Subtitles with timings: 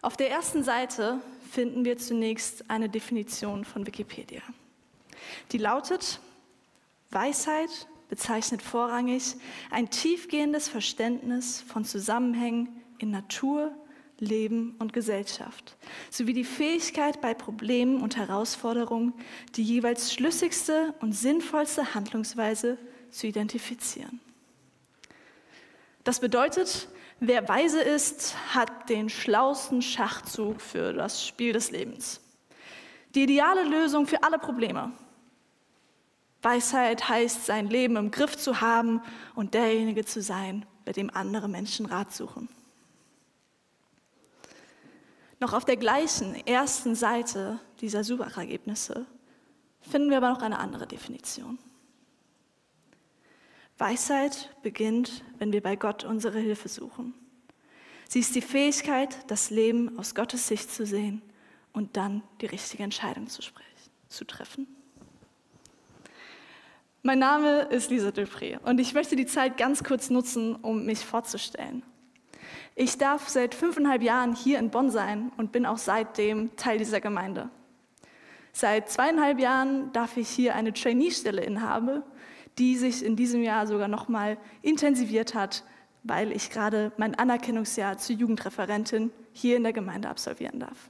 [0.02, 4.42] Auf der ersten Seite finden wir zunächst eine Definition von Wikipedia.
[5.52, 6.20] Die lautet,
[7.12, 9.36] Weisheit bezeichnet vorrangig
[9.70, 13.72] ein tiefgehendes Verständnis von Zusammenhängen in Natur,
[14.20, 15.76] Leben und Gesellschaft,
[16.10, 19.14] sowie die Fähigkeit, bei Problemen und Herausforderungen
[19.56, 22.78] die jeweils schlüssigste und sinnvollste Handlungsweise
[23.10, 24.20] zu identifizieren.
[26.04, 26.88] Das bedeutet,
[27.20, 32.22] wer weise ist, hat den schlausten Schachzug für das Spiel des Lebens.
[33.16, 34.92] Die ideale Lösung für alle Probleme.
[36.42, 39.02] Weisheit heißt, sein Leben im Griff zu haben
[39.34, 42.50] und derjenige zu sein, bei dem andere Menschen Rat suchen.
[45.40, 49.06] Noch auf der gleichen ersten Seite dieser Suchergebnisse
[49.82, 51.60] finden wir aber noch eine andere Definition.
[53.78, 57.14] Weisheit beginnt, wenn wir bei Gott unsere Hilfe suchen.
[58.08, 61.22] Sie ist die Fähigkeit, das Leben aus Gottes Sicht zu sehen
[61.74, 63.68] und dann die richtige Entscheidung zu, sprechen,
[64.08, 64.68] zu treffen.
[67.04, 71.06] Mein Name ist Lisa Dupré und ich möchte die Zeit ganz kurz nutzen, um mich
[71.06, 71.84] vorzustellen.
[72.78, 77.00] Ich darf seit fünfeinhalb Jahren hier in Bonn sein und bin auch seitdem Teil dieser
[77.00, 77.50] Gemeinde.
[78.52, 82.04] Seit zweieinhalb Jahren darf ich hier eine Trainee-Stelle inhaben,
[82.58, 85.64] die sich in diesem Jahr sogar noch mal intensiviert hat,
[86.04, 90.90] weil ich gerade mein Anerkennungsjahr zur Jugendreferentin hier in der Gemeinde absolvieren darf.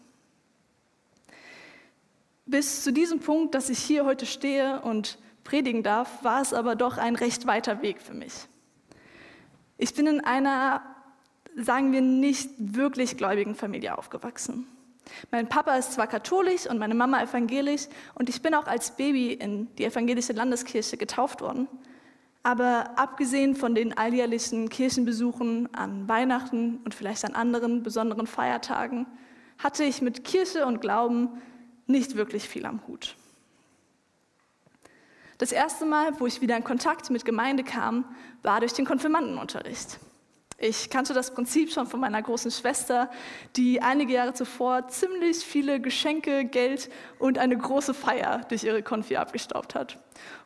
[2.47, 6.75] Bis zu diesem Punkt, dass ich hier heute stehe und predigen darf, war es aber
[6.75, 8.33] doch ein recht weiter Weg für mich.
[9.78, 10.95] Ich bin in einer
[11.56, 14.67] sagen wir, nicht wirklich gläubigen Familie aufgewachsen.
[15.31, 19.34] Mein Papa ist zwar katholisch und meine Mama evangelisch und ich bin auch als Baby
[19.34, 21.67] in die evangelische Landeskirche getauft worden.
[22.44, 29.07] Aber abgesehen von den alljährlichen Kirchenbesuchen an Weihnachten und vielleicht an anderen besonderen Feiertagen,
[29.57, 31.41] hatte ich mit Kirche und Glauben
[31.88, 33.16] nicht wirklich viel am Hut.
[35.38, 38.06] Das erste Mal, wo ich wieder in Kontakt mit Gemeinde kam,
[38.41, 40.00] war durch den Konfirmandenunterricht.
[40.58, 43.10] Ich kannte das Prinzip schon von meiner großen Schwester,
[43.58, 46.90] die einige Jahre zuvor ziemlich viele Geschenke, Geld
[47.20, 50.00] und eine große Feier durch ihre Konfi abgestaubt hat.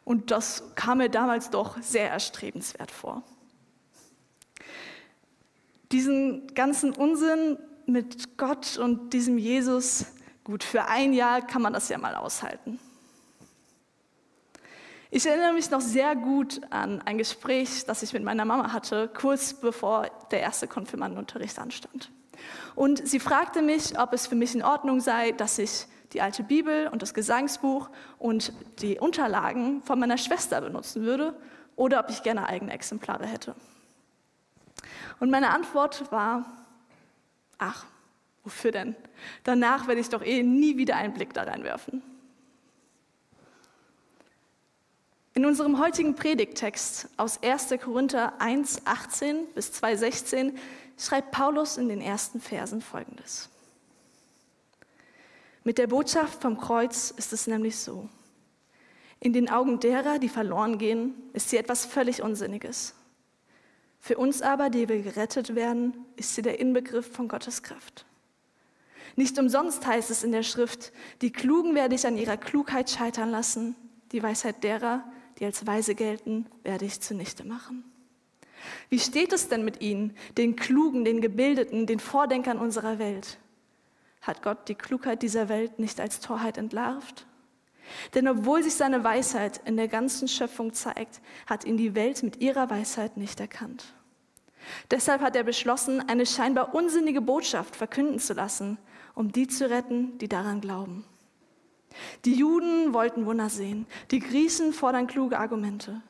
[0.05, 3.21] Und das kam mir damals doch sehr erstrebenswert vor.
[5.91, 10.07] Diesen ganzen Unsinn mit Gott und diesem Jesus,
[10.43, 12.79] gut, für ein Jahr kann man das ja mal aushalten.
[15.11, 19.09] Ich erinnere mich noch sehr gut an ein Gespräch, das ich mit meiner Mama hatte,
[19.11, 22.11] kurz bevor der erste Konfirmandenunterricht anstand.
[22.75, 26.43] Und sie fragte mich, ob es für mich in Ordnung sei, dass ich die alte
[26.43, 27.89] Bibel und das Gesangsbuch
[28.19, 31.35] und die Unterlagen von meiner Schwester benutzen würde
[31.75, 33.55] oder ob ich gerne eigene Exemplare hätte.
[35.19, 36.45] Und meine Antwort war,
[37.57, 37.85] ach,
[38.43, 38.95] wofür denn?
[39.43, 42.03] Danach werde ich doch eh nie wieder einen Blick da reinwerfen.
[45.39, 47.69] In unserem heutigen Predigttext aus 1.
[47.81, 50.57] Korinther 1, 18 bis 2, 16
[50.97, 53.47] schreibt Paulus in den ersten Versen folgendes.
[55.63, 58.09] Mit der Botschaft vom Kreuz ist es nämlich so.
[59.21, 62.93] In den Augen derer, die verloren gehen, ist sie etwas völlig Unsinniges.
[64.01, 68.05] Für uns aber, die wir gerettet werden, ist sie der Inbegriff von Gottes Kraft.
[69.15, 70.91] Nicht umsonst heißt es in der Schrift,
[71.21, 73.77] die Klugen werde ich an ihrer Klugheit scheitern lassen,
[74.11, 77.83] die Weisheit derer, die als weise gelten, werde ich zunichte machen.
[78.89, 83.39] Wie steht es denn mit ihnen, den Klugen, den Gebildeten, den Vordenkern unserer Welt?
[84.21, 87.25] Hat Gott die Klugheit dieser Welt nicht als Torheit entlarvt?
[88.13, 92.41] Denn obwohl sich seine Weisheit in der ganzen Schöpfung zeigt, hat ihn die Welt mit
[92.41, 93.93] ihrer Weisheit nicht erkannt.
[94.91, 98.77] Deshalb hat er beschlossen, eine scheinbar unsinnige Botschaft verkünden zu lassen,
[99.15, 101.05] um die zu retten, die daran glauben.
[102.25, 106.01] Die Juden wollten Wunder sehen, die Griechen fordern kluge Argumente.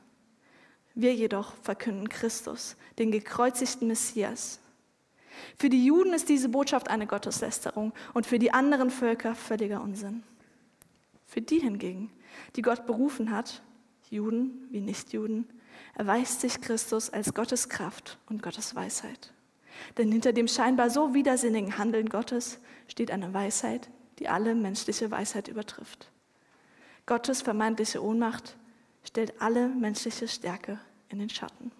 [0.95, 4.59] Wir jedoch verkünden Christus, den gekreuzigten Messias.
[5.57, 10.23] Für die Juden ist diese Botschaft eine Gotteslästerung und für die anderen Völker völliger Unsinn.
[11.25, 12.11] Für die hingegen,
[12.55, 13.61] die Gott berufen hat,
[14.09, 15.47] Juden wie Nichtjuden,
[15.95, 19.31] erweist sich Christus als Gottes Kraft und Gottes Weisheit.
[19.97, 25.47] Denn hinter dem scheinbar so widersinnigen Handeln Gottes steht eine Weisheit, die alle menschliche Weisheit
[25.47, 26.11] übertrifft.
[27.05, 28.55] Gottes vermeintliche Ohnmacht
[29.03, 31.71] stellt alle menschliche Stärke in den Schatten.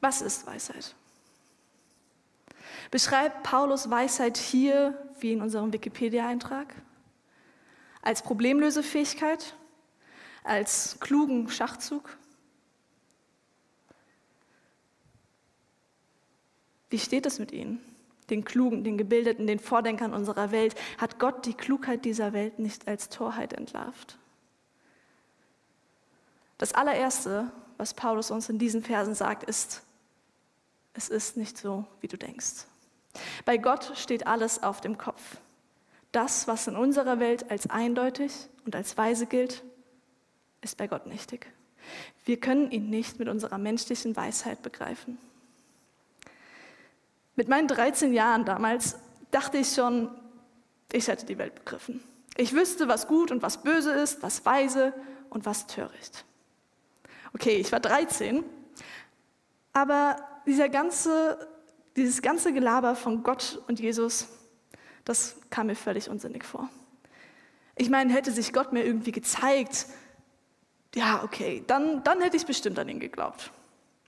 [0.00, 0.94] Was ist Weisheit?
[2.90, 6.72] Beschreibt Paulus Weisheit hier wie in unserem Wikipedia-Eintrag?
[8.02, 9.54] Als Problemlösefähigkeit?
[10.44, 12.16] Als klugen Schachzug?
[16.90, 17.80] Wie steht es mit ihnen?
[18.30, 20.74] Den Klugen, den Gebildeten, den Vordenkern unserer Welt.
[20.98, 24.18] Hat Gott die Klugheit dieser Welt nicht als Torheit entlarvt?
[26.58, 29.82] Das allererste, was Paulus uns in diesen Versen sagt, ist,
[30.94, 32.66] es ist nicht so, wie du denkst.
[33.44, 35.38] Bei Gott steht alles auf dem Kopf.
[36.12, 38.32] Das, was in unserer Welt als eindeutig
[38.64, 39.62] und als weise gilt,
[40.60, 41.46] ist bei Gott nichtig.
[42.24, 45.18] Wir können ihn nicht mit unserer menschlichen Weisheit begreifen.
[47.38, 48.96] Mit meinen 13 Jahren damals
[49.30, 50.10] dachte ich schon,
[50.90, 52.02] ich hätte die Welt begriffen.
[52.36, 54.92] Ich wüsste, was gut und was böse ist, was weise
[55.30, 56.24] und was töricht.
[57.32, 58.42] Okay, ich war 13,
[59.72, 61.46] aber dieser ganze,
[61.94, 64.26] dieses ganze Gelaber von Gott und Jesus,
[65.04, 66.68] das kam mir völlig unsinnig vor.
[67.76, 69.86] Ich meine, hätte sich Gott mir irgendwie gezeigt,
[70.92, 73.52] ja, okay, dann, dann hätte ich bestimmt an ihn geglaubt.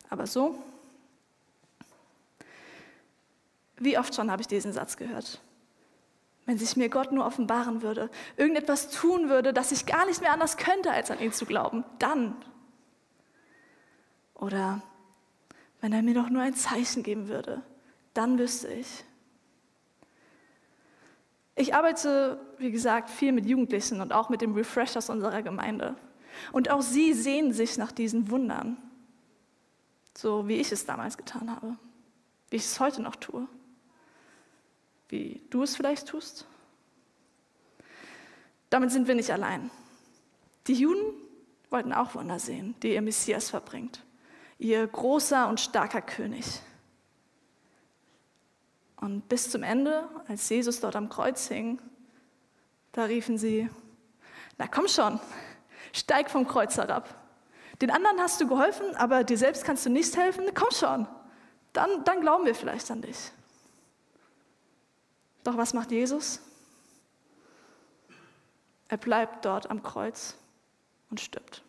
[0.08, 0.60] Aber so,
[3.80, 5.40] Wie oft schon habe ich diesen Satz gehört?
[6.44, 10.32] Wenn sich mir Gott nur offenbaren würde, irgendetwas tun würde, dass ich gar nicht mehr
[10.32, 12.36] anders könnte, als an ihn zu glauben, dann.
[14.34, 14.82] Oder
[15.80, 17.62] wenn er mir doch nur ein Zeichen geben würde,
[18.12, 19.04] dann wüsste ich.
[21.54, 25.94] Ich arbeite, wie gesagt, viel mit Jugendlichen und auch mit den Refreshers unserer Gemeinde.
[26.52, 28.76] Und auch sie sehen sich nach diesen Wundern,
[30.16, 31.78] so wie ich es damals getan habe,
[32.50, 33.48] wie ich es heute noch tue
[35.10, 36.46] wie du es vielleicht tust?
[38.70, 39.70] Damit sind wir nicht allein.
[40.66, 41.14] Die Juden
[41.70, 44.04] wollten auch Wunder sehen, die ihr Messias verbringt,
[44.58, 46.60] ihr großer und starker König.
[48.96, 51.80] Und bis zum Ende, als Jesus dort am Kreuz hing,
[52.92, 53.68] da riefen sie,
[54.58, 55.18] na komm schon,
[55.92, 57.16] steig vom Kreuz herab.
[57.80, 61.06] Den anderen hast du geholfen, aber dir selbst kannst du nicht helfen, komm schon,
[61.72, 63.32] dann, dann glauben wir vielleicht an dich.
[65.44, 66.40] Doch was macht Jesus?
[68.88, 70.36] Er bleibt dort am Kreuz
[71.10, 71.62] und stirbt.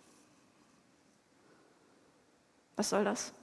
[2.76, 3.34] Was soll das?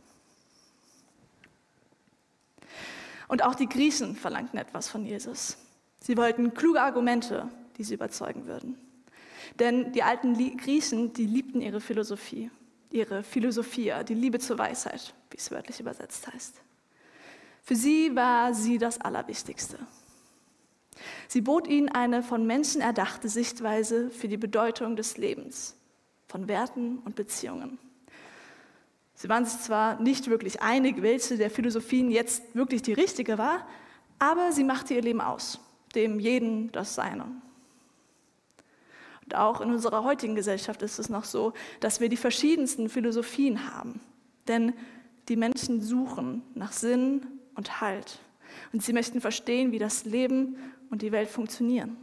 [3.29, 5.59] Und auch die Griechen verlangten etwas von Jesus.
[6.01, 8.77] Sie wollten kluge Argumente, die sie überzeugen würden.
[9.59, 12.51] Denn die alten Griechen, die liebten ihre Philosophie,
[12.91, 16.61] ihre Philosophia, die Liebe zur Weisheit, wie es wörtlich übersetzt heißt.
[17.63, 19.79] Für sie war sie das Allerwichtigste.
[21.29, 25.77] Sie bot ihnen eine von Menschen erdachte Sichtweise für die Bedeutung des Lebens,
[26.27, 27.79] von Werten und Beziehungen.
[29.15, 33.67] Sie waren sich zwar nicht wirklich einig, welche der Philosophien jetzt wirklich die richtige war,
[34.19, 35.61] aber sie machte ihr Leben aus,
[35.95, 37.25] dem jeden das Seine.
[39.25, 43.75] Und auch in unserer heutigen Gesellschaft ist es noch so, dass wir die verschiedensten Philosophien
[43.75, 44.01] haben.
[44.47, 44.73] Denn
[45.29, 48.21] die Menschen suchen nach Sinn und Halt.
[48.73, 50.57] Und sie möchten verstehen, wie das Leben
[50.91, 51.97] und die Welt funktionieren.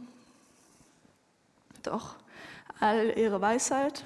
[1.82, 2.16] Doch
[2.80, 4.04] all ihre Weisheit,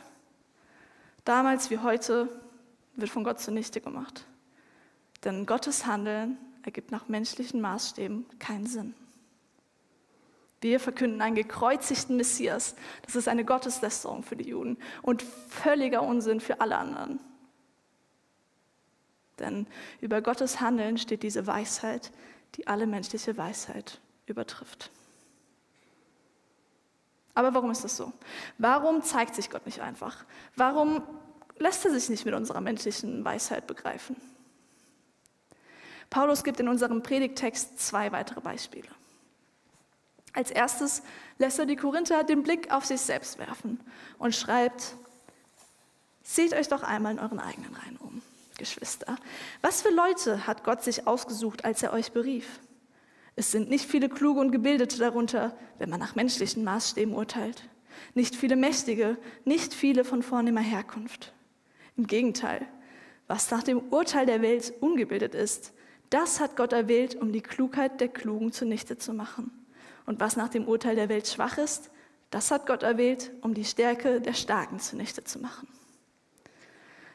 [1.25, 2.29] damals wie heute,
[2.97, 4.25] wird von Gott zunichte gemacht.
[5.25, 8.95] Denn Gottes Handeln ergibt nach menschlichen Maßstäben keinen Sinn.
[10.61, 12.75] Wir verkünden einen gekreuzigten Messias.
[13.03, 17.19] Das ist eine Gotteslästerung für die Juden und völliger Unsinn für alle anderen.
[19.39, 19.67] Denn
[20.03, 22.13] über Gottes Handeln steht diese Weisheit,
[22.57, 24.91] die alle menschliche Weisheit übertrifft.
[27.35, 28.13] Aber warum ist das so?
[28.59, 30.25] Warum zeigt sich Gott nicht einfach?
[30.57, 31.03] Warum
[31.59, 34.17] lässt er sich nicht mit unserer menschlichen Weisheit begreifen?
[36.11, 38.89] Paulus gibt in unserem Predigtext zwei weitere Beispiele.
[40.33, 41.03] Als erstes
[41.39, 43.81] lässt er die Korinther den Blick auf sich selbst werfen
[44.19, 44.95] und schreibt,
[46.23, 48.23] seht euch doch einmal in euren eigenen Reihen um,
[48.59, 49.17] Geschwister.
[49.63, 52.61] Was für Leute hat Gott sich ausgesucht, als er euch berief?
[53.41, 57.71] Es sind nicht viele Kluge und Gebildete darunter, wenn man nach menschlichen Maßstäben urteilt.
[58.13, 59.17] Nicht viele Mächtige,
[59.47, 61.33] nicht viele von vornehmer Herkunft.
[61.97, 62.67] Im Gegenteil,
[63.29, 65.73] was nach dem Urteil der Welt ungebildet ist,
[66.11, 69.51] das hat Gott erwählt, um die Klugheit der Klugen zunichte zu machen.
[70.05, 71.91] Und was nach dem Urteil der Welt schwach ist,
[72.29, 75.67] das hat Gott erwählt, um die Stärke der Starken zunichte zu machen.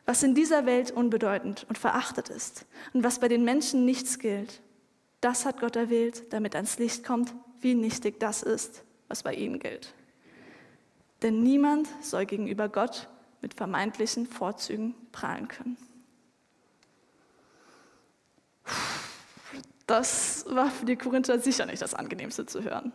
[0.08, 4.64] Was in dieser Welt unbedeutend und verachtet ist und was bei den Menschen nichts gilt,
[5.22, 9.60] das hat Gott erwählt, damit ans Licht kommt, wie nichtig das ist, was bei ihnen
[9.60, 9.94] gilt.
[11.22, 13.08] Denn niemand soll gegenüber Gott
[13.42, 15.78] mit vermeintlichen Vorzügen prahlen können.
[19.88, 22.92] Das war für die Korinther sicher nicht das angenehmste zu hören.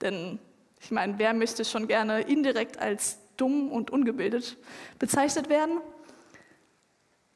[0.00, 0.38] Denn
[0.80, 4.56] ich meine, wer möchte schon gerne indirekt als dumm und ungebildet
[4.98, 5.80] bezeichnet werden?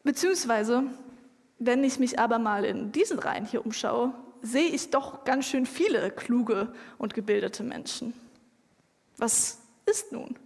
[0.05, 0.85] Beziehungsweise,
[1.67, 5.67] wenn ich mich aber mal in diesen Reihen hier umschaue, sehe ich doch ganz schön
[5.67, 8.13] viele kluge und gebildete Menschen.
[9.17, 10.37] Was ist nun?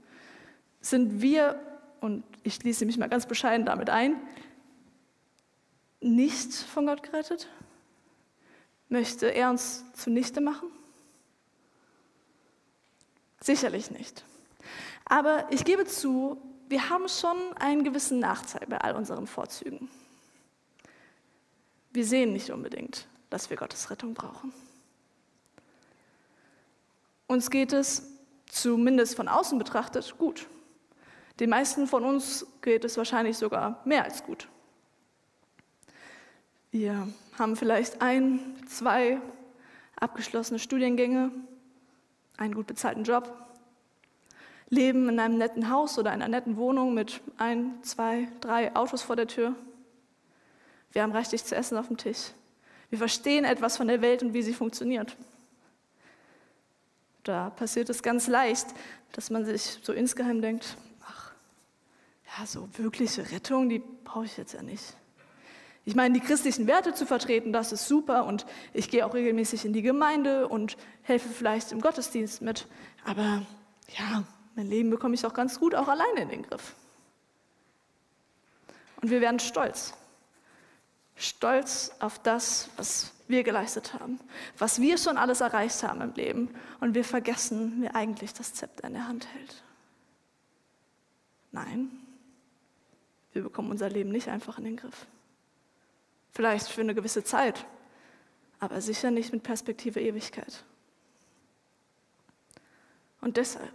[0.80, 1.58] Sind wir,
[2.00, 4.16] und ich schließe mich mal ganz bescheiden damit ein,
[6.00, 7.48] nicht von Gott gerettet?
[8.88, 10.68] Möchte er uns zunichte machen?
[13.40, 14.24] Sicherlich nicht.
[15.04, 19.88] Aber ich gebe zu, wir haben schon einen gewissen Nachteil bei all unseren Vorzügen.
[21.96, 24.52] Wir sehen nicht unbedingt, dass wir Gottes Rettung brauchen.
[27.26, 28.02] Uns geht es,
[28.50, 30.46] zumindest von außen betrachtet, gut.
[31.40, 34.46] Den meisten von uns geht es wahrscheinlich sogar mehr als gut.
[36.70, 39.18] Wir haben vielleicht ein, zwei
[39.98, 41.30] abgeschlossene Studiengänge,
[42.36, 43.34] einen gut bezahlten Job,
[44.68, 49.16] leben in einem netten Haus oder einer netten Wohnung mit ein, zwei, drei Autos vor
[49.16, 49.54] der Tür.
[50.96, 52.30] Wir haben reichlich zu essen auf dem Tisch.
[52.88, 55.14] Wir verstehen etwas von der Welt und wie sie funktioniert.
[57.22, 58.68] Da passiert es ganz leicht,
[59.12, 61.32] dass man sich so insgeheim denkt, ach,
[62.24, 64.96] ja, so wirkliche Rettung, die brauche ich jetzt ja nicht.
[65.84, 69.66] Ich meine, die christlichen Werte zu vertreten, das ist super und ich gehe auch regelmäßig
[69.66, 72.66] in die Gemeinde und helfe vielleicht im Gottesdienst mit.
[73.04, 73.42] Aber
[73.98, 74.24] ja,
[74.54, 76.74] mein Leben bekomme ich auch ganz gut auch alleine in den Griff.
[79.02, 79.92] Und wir werden stolz
[81.16, 84.20] stolz auf das, was wir geleistet haben,
[84.56, 86.54] was wir schon alles erreicht haben im Leben.
[86.80, 89.62] Und wir vergessen, wer eigentlich das Zepter in der Hand hält.
[91.52, 91.90] Nein,
[93.32, 95.06] wir bekommen unser Leben nicht einfach in den Griff.
[96.32, 97.66] Vielleicht für eine gewisse Zeit,
[98.60, 100.64] aber sicher nicht mit Perspektive Ewigkeit.
[103.22, 103.72] Und deshalb,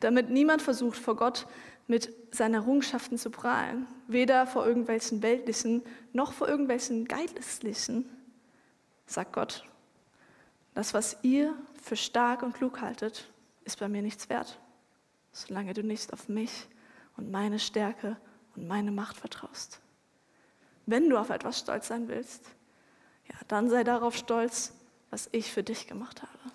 [0.00, 1.46] damit niemand versucht, vor Gott
[1.92, 5.82] mit seinen Errungenschaften zu prahlen, weder vor irgendwelchen weltlichen
[6.14, 8.08] noch vor irgendwelchen geistlichen,
[9.04, 9.66] sagt Gott,
[10.72, 13.30] das, was ihr für stark und klug haltet,
[13.64, 14.58] ist bei mir nichts wert,
[15.32, 16.66] solange du nicht auf mich
[17.18, 18.16] und meine Stärke
[18.56, 19.82] und meine Macht vertraust.
[20.86, 22.46] Wenn du auf etwas stolz sein willst,
[23.28, 24.72] ja, dann sei darauf stolz,
[25.10, 26.51] was ich für dich gemacht habe.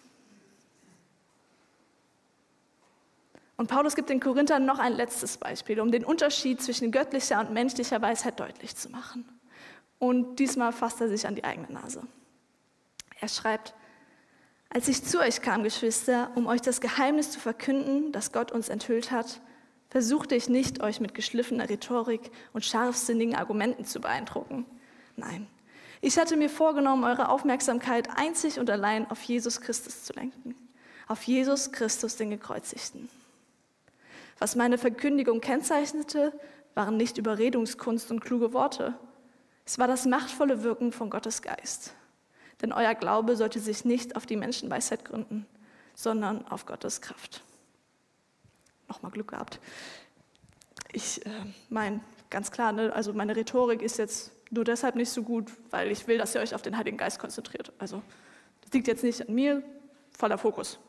[3.57, 7.51] Und Paulus gibt den Korinthern noch ein letztes Beispiel, um den Unterschied zwischen göttlicher und
[7.51, 9.27] menschlicher Weisheit deutlich zu machen.
[9.99, 12.03] Und diesmal fasst er sich an die eigene Nase.
[13.19, 13.73] Er schreibt,
[14.69, 18.69] als ich zu euch kam, Geschwister, um euch das Geheimnis zu verkünden, das Gott uns
[18.69, 19.41] enthüllt hat,
[19.89, 24.65] versuchte ich nicht, euch mit geschliffener Rhetorik und scharfsinnigen Argumenten zu beeindrucken.
[25.15, 25.47] Nein,
[26.01, 30.53] ich hatte mir vorgenommen, eure Aufmerksamkeit einzig und allein auf Jesus Christus zu lenken.
[31.07, 33.09] Auf Jesus Christus, den Gekreuzigten.
[34.39, 36.33] Was meine Verkündigung kennzeichnete,
[36.75, 38.93] waren nicht Überredungskunst und kluge Worte.
[39.65, 41.93] Es war das machtvolle Wirken von Gottes Geist.
[42.61, 45.45] Denn euer Glaube sollte sich nicht auf die Menschenweisheit gründen,
[45.95, 47.43] sondern auf Gottes Kraft.
[48.87, 49.59] Nochmal Glück gehabt.
[50.91, 51.29] Ich äh,
[51.69, 55.91] meine, ganz klar, ne, also meine Rhetorik ist jetzt nur deshalb nicht so gut, weil
[55.91, 57.73] ich will, dass ihr euch auf den Heiligen Geist konzentriert.
[57.79, 58.01] Also
[58.61, 59.63] das liegt jetzt nicht an mir,
[60.17, 60.79] voller Fokus.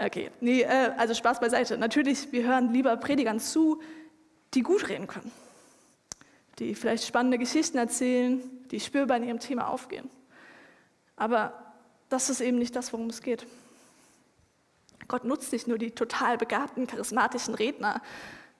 [0.00, 1.76] Okay, nee, äh, also Spaß beiseite.
[1.76, 3.82] Natürlich, wir hören lieber Predigern zu,
[4.54, 5.32] die gut reden können,
[6.60, 8.40] die vielleicht spannende Geschichten erzählen,
[8.70, 10.08] die spürbar in ihrem Thema aufgehen.
[11.16, 11.74] Aber
[12.08, 13.44] das ist eben nicht das, worum es geht.
[15.08, 18.00] Gott nutzt nicht nur die total begabten, charismatischen Redner,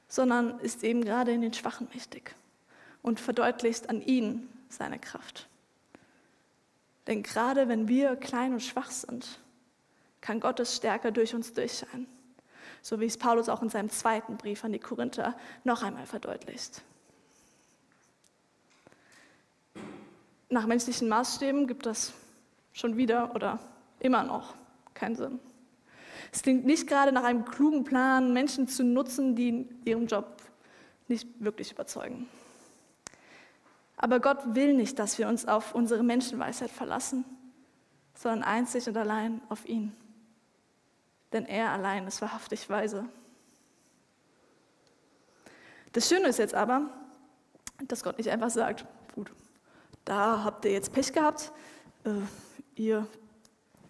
[0.08, 2.34] sondern ist eben gerade in den Schwachen mächtig
[3.02, 5.46] und verdeutlicht an ihnen seine Kraft.
[7.06, 9.38] Denn gerade wenn wir klein und schwach sind,
[10.28, 12.06] kann Gottes Stärke durch uns durchscheinen.
[12.82, 16.82] So wie es Paulus auch in seinem zweiten Brief an die Korinther noch einmal verdeutlicht.
[20.50, 22.12] Nach menschlichen Maßstäben gibt das
[22.74, 23.58] schon wieder oder
[24.00, 24.52] immer noch
[24.92, 25.40] keinen Sinn.
[26.30, 30.42] Es klingt nicht gerade nach einem klugen Plan, Menschen zu nutzen, die in ihrem Job
[31.06, 32.28] nicht wirklich überzeugen.
[33.96, 37.24] Aber Gott will nicht, dass wir uns auf unsere Menschenweisheit verlassen,
[38.14, 39.96] sondern einzig und allein auf ihn
[41.32, 43.04] denn er allein ist wahrhaftig weise.
[45.92, 46.90] Das Schöne ist jetzt aber,
[47.86, 49.30] dass Gott nicht einfach sagt, gut,
[50.04, 51.52] da habt ihr jetzt Pech gehabt,
[52.04, 52.10] äh,
[52.74, 53.06] ihr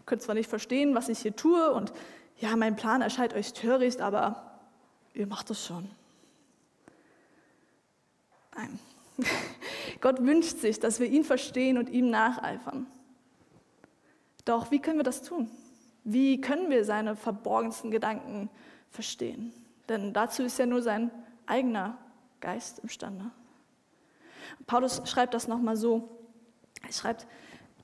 [0.07, 1.93] könnt zwar nicht verstehen, was ich hier tue und
[2.39, 4.61] ja, mein Plan erscheint euch töricht, aber
[5.13, 5.91] ihr macht es schon.
[8.55, 8.79] Nein.
[10.01, 12.87] Gott wünscht sich, dass wir ihn verstehen und ihm nacheifern.
[14.45, 15.51] Doch wie können wir das tun?
[16.05, 18.49] Wie können wir seine verborgensten Gedanken
[18.91, 19.53] verstehen?
[19.89, 21.11] Denn dazu ist ja nur sein
[21.47, 21.97] eigener
[22.41, 23.31] Geist imstande.
[24.67, 26.09] Paulus schreibt das nochmal so.
[26.87, 27.27] Er schreibt,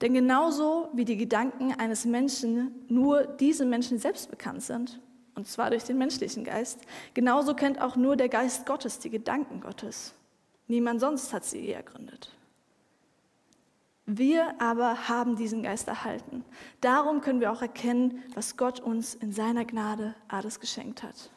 [0.00, 5.00] denn genauso wie die Gedanken eines Menschen nur diesem Menschen selbst bekannt sind,
[5.34, 6.80] und zwar durch den menschlichen Geist,
[7.12, 10.14] genauso kennt auch nur der Geist Gottes die Gedanken Gottes.
[10.68, 12.30] Niemand sonst hat sie je ergründet.
[14.06, 16.44] Wir aber haben diesen Geist erhalten.
[16.80, 21.30] Darum können wir auch erkennen, was Gott uns in seiner Gnade alles geschenkt hat.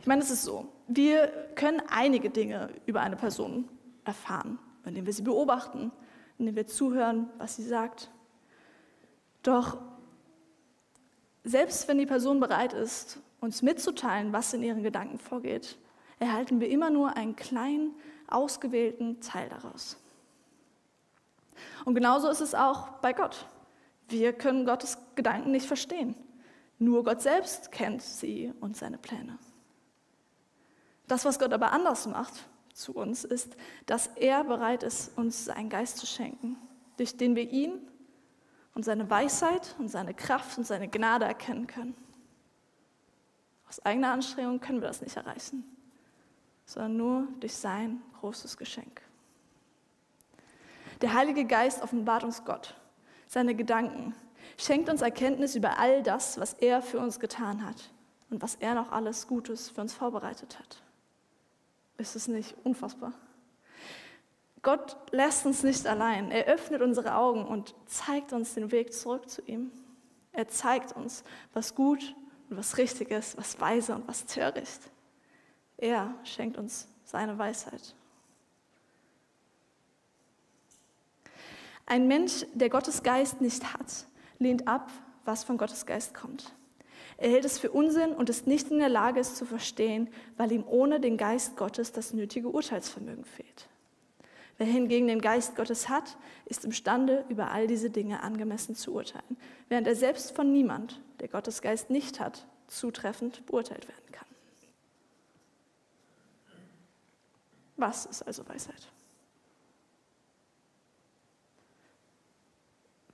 [0.00, 3.68] Ich meine, es ist so, wir können einige Dinge über eine Person
[4.04, 5.92] erfahren, indem wir sie beobachten,
[6.38, 8.10] indem wir zuhören, was sie sagt.
[9.42, 9.78] Doch
[11.44, 15.76] selbst wenn die Person bereit ist, uns mitzuteilen, was in ihren Gedanken vorgeht,
[16.18, 17.94] erhalten wir immer nur einen kleinen,
[18.28, 19.96] ausgewählten Teil daraus.
[21.84, 23.46] Und genauso ist es auch bei Gott.
[24.08, 26.14] Wir können Gottes Gedanken nicht verstehen.
[26.78, 29.38] Nur Gott selbst kennt sie und seine Pläne.
[31.08, 32.34] Das, was Gott aber anders macht
[32.72, 33.56] zu uns, ist,
[33.86, 36.56] dass er bereit ist, uns seinen Geist zu schenken,
[36.96, 37.80] durch den wir ihn
[38.74, 41.96] und seine Weisheit und seine Kraft und seine Gnade erkennen können.
[43.68, 45.64] Aus eigener Anstrengung können wir das nicht erreichen,
[46.68, 49.00] sondern nur durch sein großes Geschenk.
[51.00, 52.74] Der Heilige Geist offenbart uns Gott,
[53.26, 54.14] seine Gedanken,
[54.58, 57.90] schenkt uns Erkenntnis über all das, was er für uns getan hat
[58.28, 60.82] und was er noch alles Gutes für uns vorbereitet hat.
[61.96, 63.14] Ist es nicht unfassbar?
[64.60, 66.30] Gott lässt uns nicht allein.
[66.30, 69.72] Er öffnet unsere Augen und zeigt uns den Weg zurück zu ihm.
[70.32, 72.14] Er zeigt uns, was gut
[72.50, 74.90] und was richtig ist, was weise und was töricht.
[75.78, 77.94] Er schenkt uns seine Weisheit.
[81.86, 84.06] Ein Mensch, der Gottes Geist nicht hat,
[84.38, 84.90] lehnt ab,
[85.24, 86.52] was von Gottes Geist kommt.
[87.16, 90.52] Er hält es für Unsinn und ist nicht in der Lage, es zu verstehen, weil
[90.52, 93.68] ihm ohne den Geist Gottes das nötige Urteilsvermögen fehlt.
[94.58, 99.36] Wer hingegen den Geist Gottes hat, ist imstande, über all diese Dinge angemessen zu urteilen,
[99.68, 104.27] während er selbst von niemand, der Gottes Geist nicht hat, zutreffend beurteilt werden kann.
[107.78, 108.88] Was ist also Weisheit?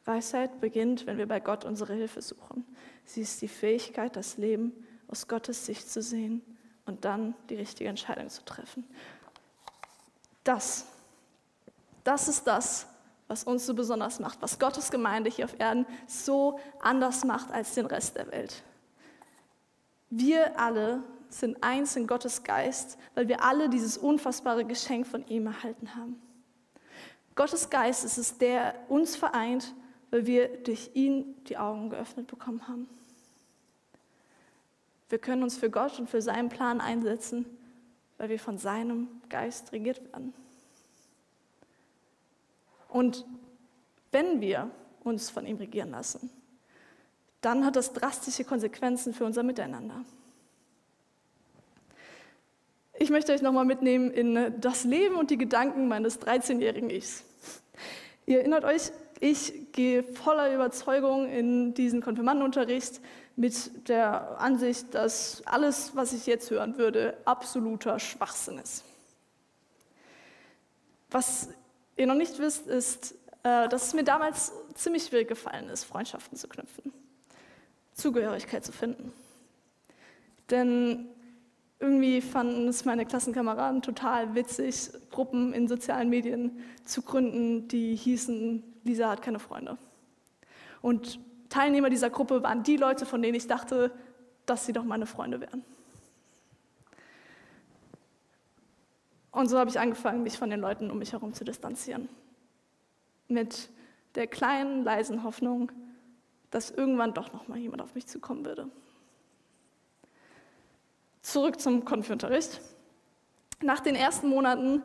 [0.07, 2.67] Weisheit beginnt, wenn wir bei Gott unsere Hilfe suchen.
[3.05, 4.73] Sie ist die Fähigkeit, das Leben
[5.07, 6.43] aus Gottes Sicht zu sehen
[6.87, 8.85] und dann die richtige Entscheidung zu treffen.
[10.45, 10.87] Das,
[12.03, 12.87] das ist das,
[13.29, 17.75] was uns so besonders macht, was Gottes Gemeinde hier auf Erden so anders macht als
[17.75, 18.63] den Rest der Welt.
[20.11, 21.03] Wir alle
[21.41, 26.21] sind eins in Gottes Geist, weil wir alle dieses unfassbare Geschenk von ihm erhalten haben.
[27.35, 29.75] Gottes Geist ist es, der uns vereint
[30.15, 32.89] weil wir durch ihn die Augen geöffnet bekommen haben.
[35.09, 37.45] Wir können uns für Gott und für seinen Plan einsetzen,
[38.17, 40.33] weil wir von seinem Geist regiert werden.
[42.89, 43.27] Und
[44.13, 44.71] wenn wir
[45.03, 46.31] uns von ihm regieren lassen,
[47.41, 50.05] dann hat das drastische Konsequenzen für unser Miteinander.
[52.97, 57.25] Ich möchte euch nochmal mitnehmen in das Leben und die Gedanken meines 13-jährigen Ichs.
[58.25, 63.01] Ihr erinnert euch, ich gehe voller Überzeugung in diesen Konfirmandenunterricht
[63.35, 68.85] mit der Ansicht, dass alles, was ich jetzt hören würde, absoluter Schwachsinn ist.
[71.11, 71.49] Was
[71.97, 76.39] ihr noch nicht wisst, ist, äh, dass es mir damals ziemlich schwierig gefallen ist, Freundschaften
[76.39, 76.93] zu knüpfen,
[77.95, 79.13] Zugehörigkeit zu finden.
[80.51, 81.09] Denn
[81.85, 88.63] irgendwie fanden es meine Klassenkameraden total witzig, Gruppen in sozialen Medien zu gründen, die hießen
[88.85, 89.77] Lisa hat keine Freunde.
[90.81, 91.19] Und
[91.51, 93.93] Teilnehmer dieser Gruppe waren die Leute, von denen ich dachte,
[94.47, 95.63] dass sie doch meine Freunde wären.
[99.31, 102.09] Und so habe ich angefangen, mich von den Leuten um mich herum zu distanzieren.
[103.29, 103.69] Mit
[104.15, 105.71] der kleinen, leisen Hoffnung,
[106.51, 108.71] dass irgendwann doch noch mal jemand auf mich zukommen würde.
[111.25, 112.61] Zurück zum Konfunterricht.
[113.63, 114.83] Nach den ersten Monaten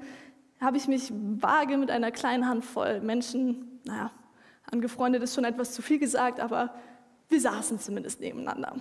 [0.62, 4.12] habe ich mich vage mit einer kleinen Handvoll Menschen naja,
[4.72, 6.74] angefreundet ist schon etwas zu viel gesagt, aber
[7.28, 8.76] wir saßen zumindest nebeneinander.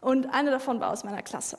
[0.00, 1.56] Und eine davon war aus meiner Klasse.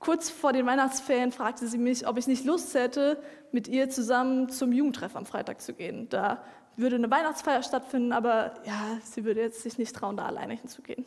[0.00, 3.22] Kurz vor den Weihnachtsferien fragte sie mich, ob ich nicht Lust hätte,
[3.52, 6.08] mit ihr zusammen zum Jugendtreff am Freitag zu gehen.
[6.08, 6.42] Da
[6.76, 11.06] würde eine Weihnachtsfeier stattfinden, aber ja, sie würde jetzt sich nicht trauen, da alleine hinzugehen.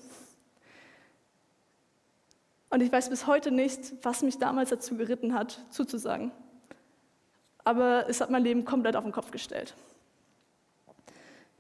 [2.70, 6.32] Und ich weiß bis heute nicht, was mich damals dazu geritten hat, zuzusagen.
[7.64, 9.76] aber es hat mein Leben komplett auf den Kopf gestellt.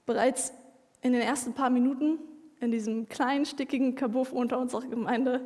[0.05, 0.53] Bereits
[1.01, 2.17] in den ersten paar Minuten
[2.61, 5.45] in diesem kleinen, stickigen Kabuff unter unserer Gemeinde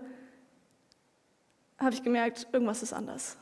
[1.79, 3.37] habe ich gemerkt, irgendwas ist anders.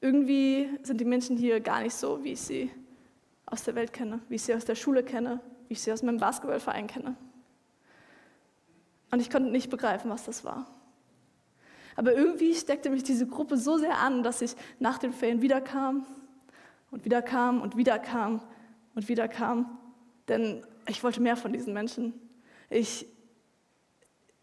[0.00, 2.70] Irgendwie sind die Menschen hier gar nicht so, wie ich sie
[3.44, 6.02] aus der Welt kenne, wie ich sie aus der Schule kenne, wie ich sie aus
[6.02, 7.14] meinem Basketballverein kenne.
[9.10, 10.66] Und ich konnte nicht begreifen, was das war.
[11.96, 16.04] Aber irgendwie steckte mich diese Gruppe so sehr an, dass ich nach den Ferien wiederkam
[16.90, 18.42] und wiederkam und wiederkam
[18.94, 19.78] und wiederkam.
[20.28, 22.12] Denn ich wollte mehr von diesen Menschen.
[22.68, 23.06] Ich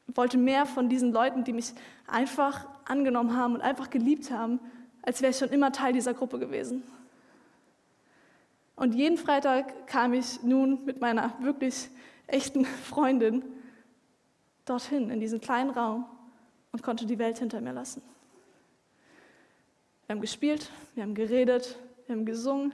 [0.07, 1.73] wollte mehr von diesen Leuten, die mich
[2.07, 4.59] einfach angenommen haben und einfach geliebt haben,
[5.01, 6.83] als wäre ich schon immer Teil dieser Gruppe gewesen.
[8.75, 11.89] Und jeden Freitag kam ich nun mit meiner wirklich
[12.27, 13.43] echten Freundin
[14.65, 16.05] dorthin, in diesen kleinen Raum
[16.71, 18.01] und konnte die Welt hinter mir lassen.
[20.07, 22.73] Wir haben gespielt, wir haben geredet, wir haben gesungen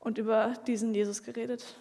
[0.00, 1.76] und über diesen Jesus geredet.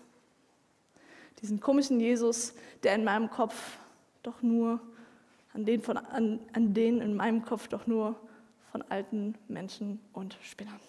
[1.42, 2.54] Diesen komischen Jesus,
[2.84, 3.78] der in meinem Kopf
[4.24, 4.80] doch nur,
[5.54, 8.16] an den, von, an, an den in meinem Kopf doch nur
[8.72, 10.80] von alten Menschen und Spinnern.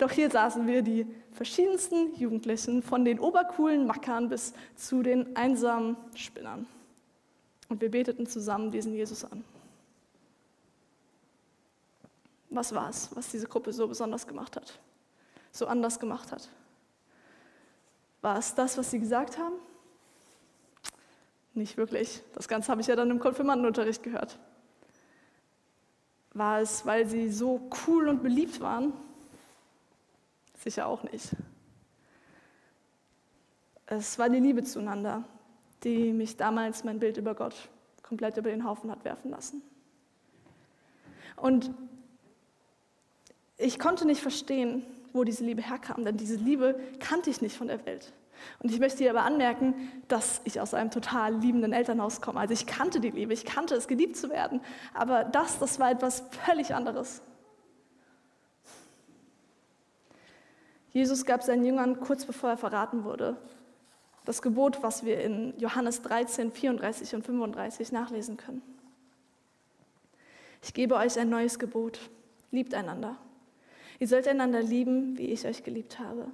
[0.00, 5.94] Doch hier saßen wir, die verschiedensten Jugendlichen, von den obercoolen Mackern bis zu den einsamen
[6.14, 6.66] Spinnern.
[7.68, 9.44] Und wir beteten zusammen diesen Jesus an.
[12.48, 14.80] Was war es, was diese Gruppe so besonders gemacht hat,
[15.52, 16.48] so anders gemacht hat?
[18.22, 19.56] War es das, was sie gesagt haben?
[21.52, 22.22] Nicht wirklich.
[22.32, 24.38] Das Ganze habe ich ja dann im Konfirmandenunterricht gehört.
[26.32, 28.94] War es, weil sie so cool und beliebt waren?
[30.62, 31.30] Sicher auch nicht.
[33.86, 35.24] Es war die Liebe zueinander,
[35.82, 37.68] die mich damals mein Bild über Gott
[38.02, 39.62] komplett über den Haufen hat werfen lassen.
[41.36, 41.70] Und
[43.56, 47.68] ich konnte nicht verstehen, wo diese Liebe herkam, denn diese Liebe kannte ich nicht von
[47.68, 48.12] der Welt.
[48.58, 49.74] Und ich möchte dir aber anmerken,
[50.08, 52.40] dass ich aus einem total liebenden Elternhaus komme.
[52.40, 54.60] Also ich kannte die Liebe, ich kannte es, geliebt zu werden.
[54.92, 57.22] Aber das, das war etwas völlig anderes.
[60.92, 63.36] Jesus gab seinen Jüngern kurz bevor er verraten wurde,
[64.24, 68.62] das Gebot, was wir in Johannes 13, 34 und 35 nachlesen können.
[70.62, 71.98] Ich gebe euch ein neues Gebot.
[72.50, 73.16] Liebt einander.
[73.98, 76.26] Ihr sollt einander lieben, wie ich euch geliebt habe.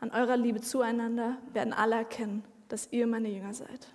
[0.00, 3.88] An eurer Liebe zueinander werden alle erkennen, dass ihr meine Jünger seid.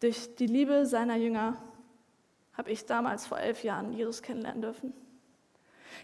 [0.00, 1.56] Durch die Liebe seiner Jünger
[2.54, 4.92] habe ich damals vor elf Jahren Jesus kennenlernen dürfen.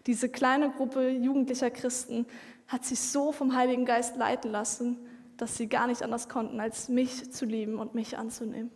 [0.06, 2.26] Diese kleine Gruppe jugendlicher Christen
[2.66, 4.96] hat sich so vom Heiligen Geist leiten lassen,
[5.37, 8.70] dass sie gar nicht anders konnten, als mich zu lieben und mich anzunehmen.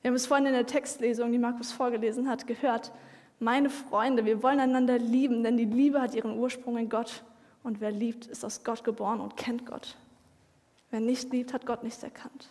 [0.00, 2.92] Wir haben es vorhin in der Textlesung, die Markus vorgelesen hat, gehört,
[3.38, 7.24] meine Freunde, wir wollen einander lieben, denn die Liebe hat ihren Ursprung in Gott.
[7.64, 9.96] Und wer liebt, ist aus Gott geboren und kennt Gott.
[10.90, 12.48] Wer nicht liebt, hat Gott nicht erkannt.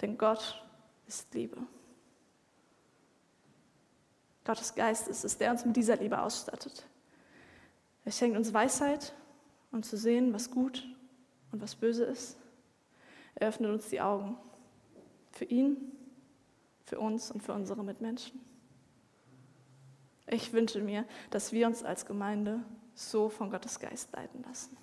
[0.00, 0.64] Denn Gott
[1.06, 1.56] ist Liebe.
[4.44, 6.86] Gottes Geist ist es, der uns mit dieser Liebe ausstattet.
[8.04, 9.14] Er schenkt uns Weisheit,
[9.70, 10.86] um zu sehen, was gut
[11.52, 12.36] und was böse ist.
[13.34, 14.36] Er öffnet uns die Augen
[15.30, 15.76] für ihn,
[16.84, 18.40] für uns und für unsere Mitmenschen.
[20.26, 22.62] Ich wünsche mir, dass wir uns als Gemeinde
[22.94, 24.76] so von Gottes Geist leiten lassen.